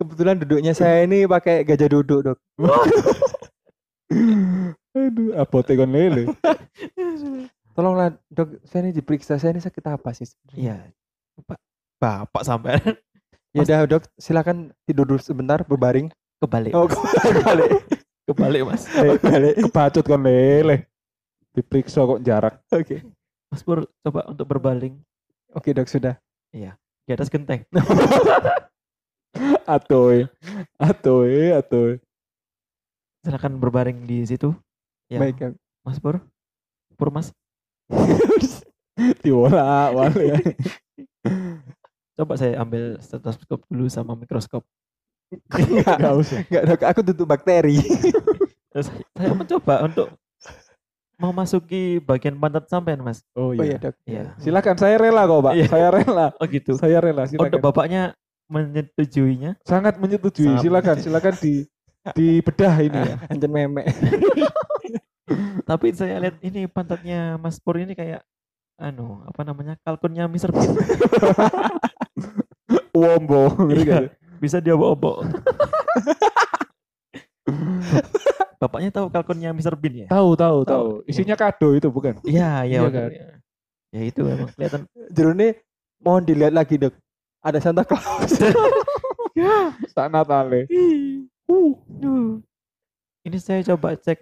Kebetulan 0.00 0.36
duduknya 0.40 0.72
saya 0.72 1.04
ini 1.04 1.28
pakai 1.28 1.68
gajah 1.68 1.88
duduk, 1.92 2.20
Dok. 2.32 2.38
Aduh, 4.96 5.36
apotek 5.36 5.76
kon 5.76 5.92
lele. 5.92 6.32
Tolonglah, 7.76 8.16
Dok, 8.32 8.64
saya 8.64 8.88
ini 8.88 8.96
diperiksa. 8.96 9.36
Saya 9.36 9.52
ini 9.52 9.60
sakit 9.60 9.84
apa 9.84 10.16
sih? 10.16 10.24
Iya. 10.56 10.80
Bapak, 11.36 11.58
bapak 12.00 12.42
sampean 12.46 12.80
Ya 13.54 13.62
udah, 13.62 13.86
Dok, 13.86 14.04
silakan 14.18 14.74
tidur 14.82 15.06
dulu 15.06 15.22
sebentar 15.22 15.62
berbaring. 15.62 16.10
kebalik. 16.42 16.74
Oh, 16.74 16.90
kembali. 16.90 17.66
Kebalik, 18.26 18.60
Mas. 18.66 18.82
Kembali. 18.90 19.48
Kebacut 19.70 20.04
kon 20.04 20.26
lele. 20.26 20.90
Diperiksa 21.54 22.02
kok 22.02 22.20
jarak. 22.26 22.58
Oke. 22.74 23.06
Mas 23.48 23.62
Pur 23.62 23.86
coba 24.02 24.26
untuk 24.26 24.50
berbaling 24.50 24.98
Oke, 25.54 25.70
Dok, 25.70 25.86
sudah. 25.86 26.18
di 26.50 27.10
atas 27.14 27.30
genteng. 27.30 27.62
Atoy. 29.70 30.26
Atoy, 30.82 31.54
atoy. 31.54 32.02
Silakan 33.22 33.62
berbaring 33.62 34.02
di 34.02 34.26
situ. 34.26 34.50
Ya, 35.06 35.22
Baik. 35.22 35.54
Mas 35.86 36.02
Pur. 36.02 36.18
Pur 36.98 37.14
Mas. 37.14 37.30
Diwolak 39.22 39.94
wale. 39.94 40.58
Coba 42.14 42.38
saya 42.38 42.58
ambil 42.58 42.98
stetoskop 42.98 43.66
dulu 43.66 43.90
sama 43.90 44.14
mikroskop. 44.14 44.62
Enggak, 45.50 45.98
Enggak 45.98 46.14
usah. 46.14 46.38
enggak, 46.46 46.62
Dok. 46.68 46.80
Aku 46.86 47.00
tutup 47.02 47.26
bakteri. 47.26 47.78
Terus 48.70 48.86
saya 49.14 49.34
mencoba 49.34 49.82
untuk 49.82 50.08
memasuki 51.14 51.98
bagian 51.98 52.38
pantat 52.38 52.66
sampean, 52.66 53.02
Mas. 53.02 53.22
Oh 53.34 53.50
Oh 53.50 53.52
iya, 53.54 53.74
iya. 53.74 53.78
Dok. 53.78 53.94
Iya. 54.06 54.24
Silakan 54.38 54.76
saya 54.78 54.94
rela 54.98 55.26
kok, 55.26 55.40
Pak. 55.42 55.52
Iya. 55.58 55.66
Saya 55.66 55.88
rela. 55.90 56.26
Oh 56.38 56.46
gitu. 56.46 56.72
Saya 56.78 56.98
rela, 57.02 57.22
Untuk 57.26 57.34
silakan. 57.34 57.62
bapaknya 57.62 58.02
menyetujuinya. 58.46 59.50
Sangat 59.64 59.98
menyetujui. 59.98 60.54
Sangat 60.54 60.62
Silakan, 60.62 60.96
silakan 61.02 61.34
di 61.40 61.54
di 62.12 62.28
bedah 62.44 62.74
ini 62.78 63.00
ya. 63.00 63.16
Anjen 63.26 63.50
memek. 63.50 63.86
Tapi 65.64 65.86
saya 65.96 66.20
lihat 66.20 66.36
ini 66.44 66.68
pantatnya 66.68 67.40
Mas 67.40 67.56
Pur 67.56 67.80
ini 67.80 67.96
kayak 67.96 68.20
anu 68.78 69.22
apa 69.22 69.40
namanya 69.46 69.78
kalkunnya 69.86 70.26
Mr. 70.26 70.50
Bean. 70.50 70.74
Wombo. 72.94 73.50
Iya. 73.70 74.10
Bisa 74.42 74.58
diobok-obok. 74.62 75.26
Bapaknya 78.62 78.90
tahu 78.94 79.10
kalkunnya 79.10 79.50
Mr. 79.52 79.74
Bean 79.76 80.06
ya? 80.06 80.08
Tahu, 80.10 80.34
tahu, 80.38 80.58
Tahu. 80.64 80.66
tahu. 80.66 80.88
Isinya 81.10 81.36
kado 81.36 81.74
itu 81.76 81.90
bukan? 81.90 82.18
Iya, 82.24 82.64
iya 82.64 82.78
Iya 82.82 82.90
kan? 82.90 83.10
ya. 83.10 83.26
Ya 83.94 84.00
itu 84.10 84.26
emang 84.26 84.50
kelihatan 84.58 84.90
Jerone 85.14 85.62
mohon 86.02 86.26
dilihat 86.26 86.50
lagi, 86.50 86.74
Dok. 86.80 86.94
Ada 87.44 87.60
Santa 87.62 87.86
Claus. 87.86 88.34
Natale. 90.14 90.66
Duh. 91.46 92.42
Ini 93.24 93.40
saya 93.40 93.64
coba 93.64 93.96
cek 93.96 94.20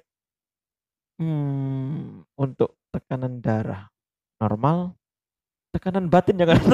hmm, 1.18 2.22
untuk 2.38 2.78
tekanan 2.94 3.42
darah 3.42 3.91
normal 4.42 4.98
tekanan 5.70 6.10
batin 6.10 6.34
jangan 6.36 6.58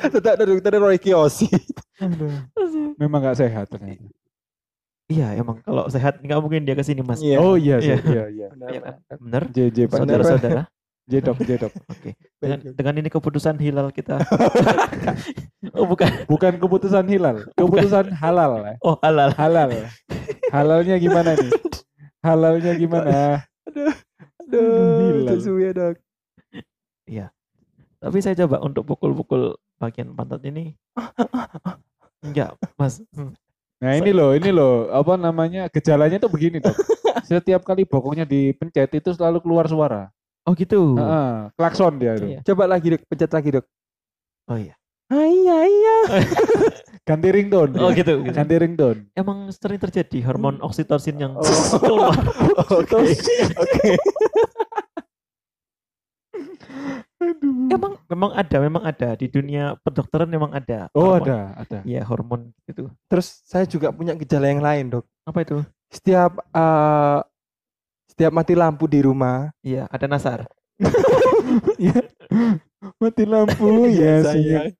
Tetap 0.00 0.32
ada 0.34 0.44
dokter 0.44 0.72
Roy 0.74 0.96
Kiyoshi. 0.96 1.48
Memang 2.96 3.20
nggak 3.20 3.38
sehat 3.38 3.68
ternyata. 3.68 4.08
iya 5.06 5.34
emang 5.34 5.58
kalau 5.60 5.90
sehat 5.90 6.22
nggak 6.22 6.38
mungkin 6.38 6.62
dia 6.62 6.72
ke 6.72 6.80
sini 6.80 7.02
mas 7.02 7.18
Iya. 7.18 7.36
Oh 7.36 7.58
iya, 7.58 7.76
Iya. 7.78 7.96
iya, 8.00 8.24
iya. 8.30 8.48
Iya 8.48 8.80
bener 9.12 9.42
JJ 9.48 9.78
Pak. 9.86 9.98
saudara-saudara 9.98 10.62
Jedok, 11.10 11.42
jedok. 11.42 11.74
oke 11.90 12.14
dengan, 12.38 12.58
dengan 12.70 12.94
ini 12.94 13.10
keputusan 13.10 13.58
hilal 13.58 13.90
kita 13.90 14.22
oh 15.74 15.82
bukan 15.84 16.06
Bukan 16.30 16.54
keputusan 16.56 17.02
hilal, 17.04 17.42
keputusan 17.52 18.14
halal. 18.14 18.62
ya. 18.62 18.74
oh 18.80 18.94
halal 19.02 19.34
Halal. 19.34 19.70
Halalnya 20.48 20.94
gimana 20.96 21.34
nih? 21.34 21.50
Halalnya 22.22 22.72
gimana? 22.74 23.42
Aduh, 23.66 23.90
susu 25.30 25.52
ya 25.62 25.70
dok. 25.72 25.96
tapi 28.00 28.18
saya 28.24 28.32
coba 28.44 28.64
untuk 28.64 28.88
pukul-pukul 28.88 29.60
bagian 29.76 30.16
pantat 30.16 30.40
ini 30.48 30.72
enggak 32.24 32.56
mas. 32.80 33.04
Nah 33.80 33.96
ini 33.96 34.12
loh, 34.12 34.36
ini 34.36 34.52
loh, 34.52 34.88
apa 34.92 35.16
namanya 35.16 35.68
gejalanya 35.68 36.16
tuh 36.20 36.32
begini 36.32 36.60
dok. 36.60 36.76
Setiap 37.28 37.64
kali 37.64 37.84
bokongnya 37.84 38.24
dipencet 38.24 38.92
itu 38.96 39.12
selalu 39.12 39.44
keluar 39.44 39.68
suara. 39.68 40.08
oh 40.48 40.56
gitu 40.56 40.96
Heeh, 40.96 41.52
klakson 41.52 42.00
dia 42.00 42.16
itu. 42.16 42.26
Iya. 42.32 42.40
Coba 42.40 42.64
lagi 42.64 42.96
dok, 42.96 43.04
pencet 43.04 43.30
lagi 43.32 43.48
dok. 43.60 43.66
oh 44.48 44.56
iya 44.56 44.79
Iya 45.10 45.58
iya. 45.66 45.96
Ganti 47.08 47.28
ringtone. 47.34 47.74
oh 47.74 47.90
gitu, 47.90 48.22
gitu. 48.22 48.30
Ganti 48.30 48.54
ringtone. 48.54 49.10
emang 49.18 49.50
sering 49.50 49.82
terjadi 49.82 50.22
hormon 50.30 50.62
oksitosin 50.62 51.18
yang 51.18 51.34
Oh. 51.34 51.42
keluar 51.82 52.14
Oke. 52.70 52.94
Oke. 53.62 53.88
emang 57.70 57.98
memang 58.06 58.30
ada 58.32 58.56
memang 58.62 58.82
ada 58.86 59.08
di 59.18 59.26
dunia 59.26 59.74
kedokteran 59.82 60.30
memang 60.30 60.54
ada 60.54 60.86
Oh 60.94 61.18
hormon. 61.18 61.26
ada, 61.26 61.38
ada. 61.58 61.78
Iya 61.82 62.06
hormon 62.06 62.54
gitu. 62.70 62.86
Terus 63.10 63.42
saya 63.42 63.66
juga 63.66 63.90
punya 63.90 64.14
gejala 64.14 64.46
yang 64.46 64.62
lain 64.62 64.84
dok. 64.94 65.04
Apa 65.26 65.42
itu? 65.42 65.58
Setiap 65.90 66.38
eh, 66.38 67.20
setiap 68.06 68.30
mati 68.30 68.54
lampu 68.54 68.86
di 68.86 69.02
rumah, 69.02 69.50
Iya 69.66 69.90
ada 69.90 70.06
nasar. 70.06 70.46
Mati 73.02 73.24
lampu 73.26 73.90
ya 73.90 74.22
saya. 74.22 74.70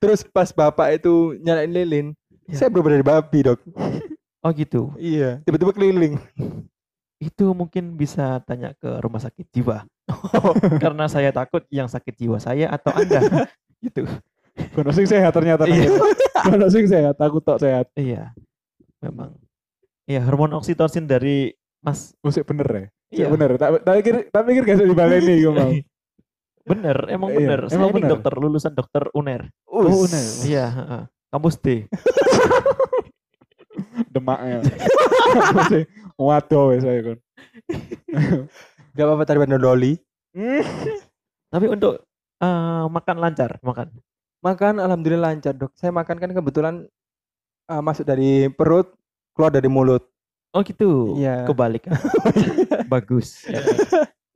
Terus 0.00 0.24
pas 0.24 0.48
bapak 0.50 1.00
itu 1.00 1.36
nyalain 1.44 1.70
lilin, 1.70 2.06
Ya. 2.48 2.64
saya 2.64 2.68
berubah 2.72 2.90
dari 2.96 3.04
babi 3.04 3.38
dok. 3.44 3.60
Oh 4.40 4.50
gitu. 4.56 4.88
Iya. 4.96 5.44
Tiba-tiba 5.44 5.76
keliling. 5.76 6.16
Itu 7.20 7.52
mungkin 7.52 7.92
bisa 7.92 8.40
tanya 8.48 8.72
ke 8.80 8.88
rumah 9.04 9.20
sakit 9.20 9.52
jiwa. 9.52 9.84
Karena 10.82 11.04
saya 11.12 11.28
takut 11.28 11.60
yang 11.68 11.92
sakit 11.92 12.16
jiwa 12.16 12.40
saya 12.40 12.72
atau 12.72 12.88
anda. 12.96 13.20
gitu. 13.84 14.08
Kono 14.72 14.90
sing 14.96 15.04
sehat 15.04 15.36
ternyata. 15.36 15.68
Iya. 15.68 15.92
Kono 16.48 16.66
sing 16.72 16.88
sehat, 16.88 17.20
aku 17.20 17.44
tok 17.44 17.60
sehat. 17.60 17.92
Iya. 17.92 18.32
Memang. 19.04 19.36
Iya 20.08 20.24
hormon 20.24 20.56
oksitosin 20.56 21.04
dari 21.04 21.52
Mas. 21.84 22.16
Musik 22.24 22.48
bener 22.48 22.66
ya. 22.66 22.84
Iya. 23.12 23.26
bener. 23.28 23.60
Tak 23.60 23.84
tak 23.84 23.94
pikir 24.00 24.14
tak 24.32 24.42
pikir 24.48 24.62
gak 24.64 24.76
usah 24.80 24.88
dibaleni 24.88 25.34
iku 25.44 25.50
mau. 25.52 25.70
Bener, 26.68 26.98
emang 27.08 27.30
Iya, 27.32 27.38
bener. 27.40 27.60
Saya 27.68 27.76
emang 27.80 27.90
ini 27.90 28.00
bener. 28.04 28.10
dokter 28.12 28.32
lulusan 28.36 28.72
dokter 28.76 29.02
UNER. 29.16 29.42
Oh, 29.64 30.04
bener. 30.04 30.24
Iya, 30.44 30.64
heeh. 30.68 31.02
kampus 31.28 31.60
D. 31.60 31.84
Demaknya. 34.14 34.64
Musik 35.56 35.84
waduh 36.18 36.74
wes 36.74 36.82
saya 36.82 37.00
kon. 37.04 37.18
Gak 38.98 39.06
apa-apa 39.06 39.22
tadi 39.22 39.38
doli. 39.54 39.92
Tapi 41.54 41.66
untuk 41.70 42.02
eh, 42.42 42.84
makan 42.90 43.16
lancar, 43.22 43.62
makan. 43.62 43.88
Makan 44.42 44.74
alhamdulillah 44.82 45.30
lancar 45.34 45.54
dok. 45.54 45.72
Saya 45.78 45.94
makan 45.94 46.18
kan 46.18 46.30
kebetulan 46.34 46.74
eh, 47.70 47.82
masuk 47.82 48.04
dari 48.04 48.50
perut, 48.50 48.90
keluar 49.32 49.54
dari 49.54 49.70
mulut. 49.70 50.02
Oh 50.56 50.64
gitu. 50.64 51.14
Iya. 51.20 51.46
Kebalik. 51.46 51.86
Bagus. 52.90 53.44
Ya. 53.52 53.60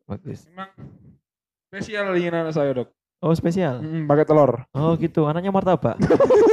Bagus. 0.07 0.45
Emang 0.45 0.68
spesial 1.73 2.13
ingin 2.13 2.37
anak 2.37 2.53
saya 2.53 2.77
dok. 2.77 2.93
Oh 3.19 3.33
spesial. 3.33 3.81
Mm, 3.81 4.05
pakai 4.05 4.29
telur. 4.29 4.61
Oh 4.77 4.93
gitu. 4.95 5.25
Anaknya 5.25 5.49
martabak. 5.49 5.97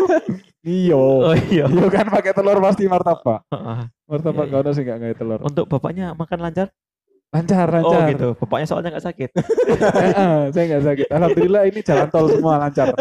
Iyo. 0.63 1.27
Oh 1.27 1.35
iya. 1.35 1.67
Iyo 1.67 1.91
kan 1.91 2.07
pakai 2.07 2.31
telur 2.31 2.55
pasti 2.63 2.87
martabak. 2.87 3.43
Heeh. 3.51 3.79
Martabak 4.07 4.45
Iya, 4.47 4.53
kau 4.53 4.61
ada 4.63 4.71
sih 4.71 4.83
nggak 4.87 4.97
nggak 4.97 5.17
telur. 5.17 5.39
Untuk 5.43 5.65
bapaknya 5.67 6.15
makan 6.15 6.39
lancar? 6.39 6.71
Lancar, 7.29 7.67
Oh 7.67 7.91
lancar. 7.91 8.07
gitu. 8.15 8.29
Bapaknya 8.39 8.65
soalnya 8.65 8.89
nggak 8.95 9.05
sakit. 9.05 9.29
Saya 10.55 10.63
nggak 10.65 10.83
sakit. 10.87 11.07
Alhamdulillah 11.11 11.63
ini 11.67 11.79
jalan 11.83 12.07
tol 12.07 12.31
semua 12.31 12.55
lancar. 12.57 12.95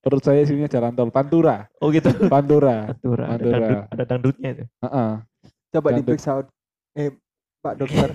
Perut 0.00 0.24
saya 0.24 0.40
sini 0.48 0.64
jalan 0.64 0.96
tol 0.96 1.12
Pantura, 1.12 1.68
Oh 1.76 1.92
gitu. 1.92 2.08
Pantura. 2.24 2.88
Pantura. 2.88 3.24
Ada, 3.28 3.36
Pantura. 3.36 3.52
dangdut, 3.52 3.80
ada 3.92 4.04
dangdutnya 4.08 4.48
itu. 4.56 4.64
Heeh. 4.80 5.10
Coba 5.70 5.86
Jangan, 5.86 5.92
Dok. 5.92 5.98
diperiksa. 6.00 6.30
Eh 6.96 7.08
Pak 7.60 7.74
dokter. 7.76 8.08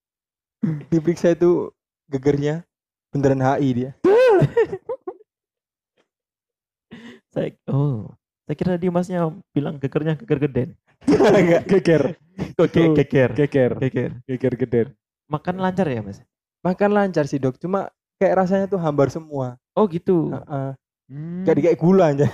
diperiksa 0.90 1.28
itu 1.32 1.70
gegernya 2.10 2.62
beneran 3.10 3.42
HI 3.42 3.68
dia. 3.74 3.90
Saya 7.34 7.52
oh. 7.68 8.14
Saya 8.46 8.56
kira 8.56 8.78
dia 8.78 8.94
masnya 8.94 9.26
bilang 9.50 9.82
gegernya 9.82 10.14
geger 10.14 10.38
geden. 10.46 10.68
Enggak. 11.10 11.66
Geger, 11.66 12.02
Kok 12.54 12.68
Tuh. 12.70 12.94
geger? 12.94 13.30
geger, 13.34 13.72
Geger. 13.82 14.10
geger 14.24 14.54
geder. 14.54 14.86
Makan 15.26 15.58
lancar 15.58 15.90
ya 15.90 16.00
mas? 16.00 16.22
Makan 16.62 16.90
lancar 16.94 17.26
sih 17.26 17.42
dok. 17.42 17.58
Cuma 17.58 17.90
kayak 18.22 18.46
rasanya 18.46 18.66
tuh 18.70 18.78
hambar 18.78 19.10
semua. 19.10 19.58
Oh 19.74 19.90
gitu. 19.90 20.30
Heeh. 20.30 20.70
Hmm. 21.10 21.42
Kayak 21.42 21.74
kayak 21.74 21.78
gula 21.78 22.14
aja. 22.14 22.30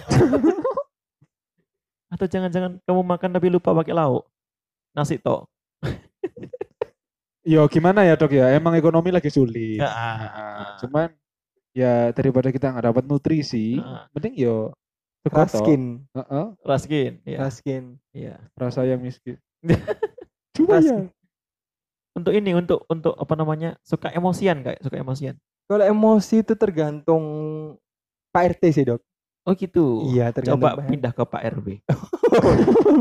Atau 2.13 2.29
jangan-jangan 2.29 2.77
kamu 2.85 3.03
makan 3.09 3.31
tapi 3.33 3.49
lupa 3.49 3.73
pakai 3.73 3.97
lauk? 3.97 4.29
Nasi 4.93 5.17
tok. 5.17 5.49
Yo 7.43 7.67
gimana 7.67 8.07
ya 8.07 8.15
dok 8.15 8.31
ya? 8.31 8.55
Emang 8.55 8.79
ekonomi 8.79 9.11
lagi 9.11 9.27
sulit. 9.27 9.83
Ya, 9.83 9.91
Nah, 9.91 10.79
cuman 10.79 11.11
ya 11.75 12.15
daripada 12.15 12.55
kita 12.55 12.71
nggak 12.71 12.87
dapat 12.95 13.05
nutrisi, 13.11 13.83
Heeh. 13.83 14.03
mending 14.15 14.35
yo. 14.39 14.71
Raskin. 15.27 16.03
Heeh, 16.15 16.47
Raskin. 16.67 17.13
Iya. 17.23 17.39
Raskin. 17.47 17.83
Iya. 18.15 18.35
rasa 18.59 18.83
yang 18.87 19.03
miskin. 19.03 19.39
Cuma 20.57 20.83
ya. 20.83 21.07
Untuk 22.13 22.35
ini 22.35 22.53
untuk 22.55 22.85
untuk 22.87 23.15
apa 23.19 23.35
namanya? 23.35 23.79
Suka 23.83 24.11
emosian 24.15 24.63
kayak 24.63 24.83
suka 24.83 24.99
emosian. 24.99 25.39
Kalau 25.67 25.83
emosi 25.87 26.43
itu 26.45 26.55
tergantung 26.59 27.25
Pak 28.35 28.59
RT 28.59 28.63
sih 28.75 28.85
dok. 28.87 29.01
Oh 29.43 29.55
gitu. 29.59 30.07
Iya 30.15 30.31
tergantung 30.31 30.63
Coba 30.63 30.79
Pak 30.79 30.87
pindah 30.91 31.13
ke 31.15 31.23
Pak 31.27 31.43
RW. 31.59 31.67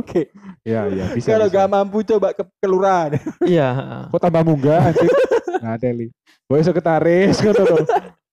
Oke. 0.01 0.31
Ya, 0.61 0.85
ya 0.91 1.05
bisa. 1.15 1.33
Kalau 1.33 1.47
gak 1.49 1.67
mampu 1.71 2.03
coba 2.05 2.35
ke 2.35 2.43
kelurahan. 2.61 3.17
Iya. 3.41 3.69
heeh. 3.73 4.03
Kok 4.11 4.21
tambah 4.21 4.43
munggah 4.45 4.91
anjing? 4.91 5.11
Nah, 5.61 5.75
Deli. 5.77 6.07
Boy 6.49 6.61
sekretaris 6.65 7.37
ngono 7.39 7.61
to. 7.63 7.77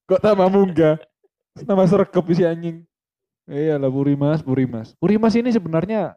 Kok 0.09 0.21
tambah 0.25 0.49
munggah? 0.49 0.97
Tambah 1.59 1.87
sregep 1.87 2.25
isi 2.33 2.45
anjing. 2.47 2.77
Iya 3.49 3.81
lah 3.81 3.89
Purimas, 3.89 4.45
Purimas. 4.45 4.93
Purimas 5.01 5.33
ini 5.33 5.49
sebenarnya 5.49 6.13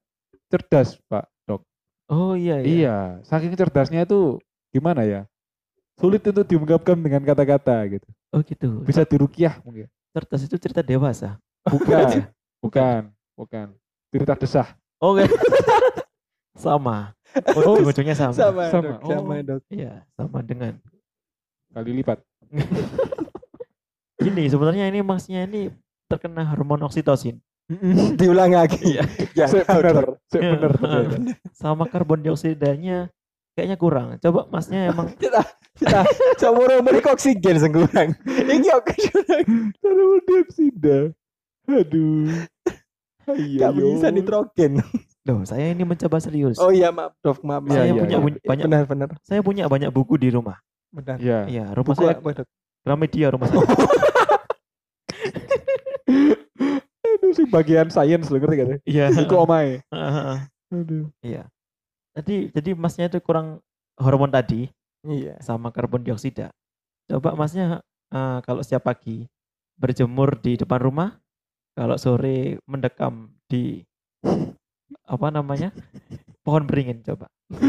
cerdas, 0.52 1.00
Pak 1.08 1.32
Dok. 1.48 1.63
Oh 2.12 2.36
iya 2.36 2.60
iya. 2.60 2.67
Iya, 2.67 2.98
saking 3.24 3.56
cerdasnya 3.56 4.04
itu 4.04 4.36
gimana 4.76 5.08
ya? 5.08 5.24
Sulit 5.96 6.20
untuk 6.28 6.44
diungkapkan 6.44 7.00
dengan 7.00 7.24
kata-kata 7.24 7.88
gitu. 7.88 8.08
Oh 8.36 8.44
gitu. 8.44 8.84
Bisa 8.84 9.08
dirukiah 9.08 9.63
mungkin. 9.63 9.88
Cerdas 10.12 10.44
itu 10.44 10.60
cerita 10.60 10.84
dewasa. 10.84 11.39
Bukan, 11.63 12.28
bukan, 12.63 13.02
bukan. 13.39 13.67
Cerita 14.12 14.36
desah. 14.36 14.67
Oh 15.00 15.12
enggak. 15.15 15.32
sama. 16.54 17.15
Oh, 17.56 17.80
ujung-ujungnya 17.80 18.13
sama. 18.13 18.36
Sama, 18.36 18.63
Sama. 18.69 19.00
dok. 19.00 19.00
Sama 19.08 19.34
Oh. 19.34 19.41
dok. 19.41 19.62
Iya, 19.71 20.04
sama 20.13 20.39
dengan 20.43 20.76
Kali 21.71 21.91
lipat. 21.95 22.19
Gini, 24.21 24.43
sebenarnya 24.52 24.91
ini 24.91 25.00
maksudnya 25.02 25.47
ini 25.47 25.71
terkena 26.12 26.43
hormon 26.43 26.84
oksitosin. 26.84 27.39
Diulang 28.19 28.52
lagi. 28.52 28.78
Iya. 28.84 29.08
Ya, 29.34 29.45
sik 29.47 29.63
Iya, 29.63 29.80
ternyata. 29.80 30.12
Sama 31.56 31.88
karbon 31.88 32.19
dioksidanya 32.19 33.08
kayaknya 33.56 33.78
kurang. 33.80 34.19
Coba 34.19 34.45
masnya 34.52 34.91
emang 34.91 35.15
Kita 35.15 35.39
kita 35.80 36.04
sama 36.36 36.67
umur 36.67 37.00
oksigen 37.15 37.56
sing 37.58 37.71
kurang. 37.71 38.13
Iki 38.28 38.69
oksigen 38.76 39.71
Karbon 39.80 40.21
dioksida. 40.28 40.97
Aduh. 41.71 42.28
Ayo, 43.30 43.60
gak 43.62 43.72
bisa 43.78 44.08
nitrogen. 44.10 44.72
Loh, 45.30 45.46
saya 45.46 45.70
ini 45.70 45.86
mencoba 45.86 46.18
serius. 46.18 46.58
Oh 46.58 46.74
iya 46.74 46.90
maaf 46.90 47.14
dok, 47.22 47.46
maaf. 47.46 47.62
Iya, 47.70 47.74
saya 47.78 47.86
iya, 47.94 48.02
punya 48.02 48.18
iya. 48.18 48.42
banyak 48.42 48.66
Benar 48.66 48.84
benar. 48.90 49.10
saya 49.22 49.40
punya 49.46 49.64
banyak 49.70 49.94
buku 49.94 50.18
di 50.18 50.34
rumah. 50.34 50.58
Benar. 50.90 51.22
Ya. 51.22 51.46
Iya, 51.46 51.66
rumah 51.78 51.94
Buku 51.94 52.02
saya 52.02 52.18
apa? 52.18 52.44
Gramedia 52.82 53.28
rumah 53.30 53.46
saya. 53.46 53.62
Aduh 57.22 57.32
sih 57.38 57.46
bagian 57.46 57.88
sains 57.94 58.28
lo 58.34 58.38
ngerti 58.42 58.56
gak 58.58 58.68
sih? 58.68 58.80
Iya. 58.98 59.06
Omae. 59.30 59.86
Heeh. 59.94 60.38
Aduh. 60.74 61.06
Iya. 61.22 61.44
Jadi 62.18 62.50
jadi 62.52 62.70
masnya 62.76 63.08
itu 63.08 63.22
kurang 63.22 63.62
hormon 64.02 64.34
tadi 64.34 64.68
Iya. 65.06 65.38
sama 65.46 65.70
karbon 65.70 66.02
dioksida. 66.02 66.50
Coba 67.06 67.38
masnya 67.38 67.86
eh, 68.10 68.38
kalau 68.42 68.66
setiap 68.66 68.90
pagi 68.90 69.30
berjemur 69.78 70.38
di 70.38 70.58
depan 70.58 70.82
rumah, 70.82 71.18
kalau 71.76 71.96
sore 71.96 72.60
mendekam 72.68 73.32
di 73.48 73.84
apa 75.08 75.28
namanya 75.32 75.72
pohon 76.44 76.68
beringin 76.68 77.04
coba. 77.04 77.32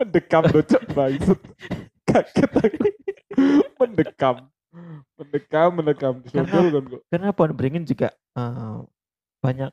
Mendekam 0.00 0.48
bocok 0.48 0.82
bangsat. 0.96 1.40
Kaget 2.08 2.50
aku. 2.56 2.86
Mendekam. 3.76 4.36
Mendekam, 5.18 5.68
mendekam. 5.76 6.14
Disodol 6.24 6.66
kan. 6.72 6.84
Karena 7.12 7.28
pohon 7.36 7.52
beringin 7.52 7.84
juga 7.84 8.08
eh, 8.34 8.78
banyak 9.44 9.70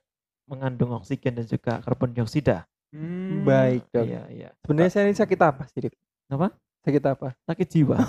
mengandung 0.47 0.95
oksigen 0.95 1.39
dan 1.39 1.47
juga 1.47 1.83
karbon 1.83 2.15
dioksida. 2.15 2.63
Hmm. 2.95 3.43
Baik, 3.43 3.83
Dok. 3.91 4.05
Iya, 4.07 4.23
iya. 4.31 4.49
Sebenarnya 4.63 4.91
saya 4.91 5.11
ini 5.11 5.15
sakit 5.15 5.39
apa 5.43 5.67
sih, 5.67 5.83
Dik? 5.83 5.95
Apa? 6.31 6.55
Sakit 6.87 7.03
apa? 7.03 7.27
Sakit 7.43 7.67
jiwa. 7.67 7.99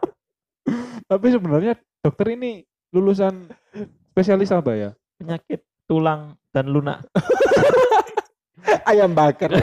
Tapi 1.10 1.26
sebenarnya 1.28 1.76
dokter 2.00 2.32
ini 2.32 2.64
lulusan 2.96 3.52
spesialis 4.14 4.54
apa 4.54 4.72
ya? 4.78 4.90
Penyakit 5.18 5.66
tulang 5.90 6.38
dan 6.54 6.70
lunak. 6.70 7.02
Ayam 8.90 9.10
bakar. 9.10 9.50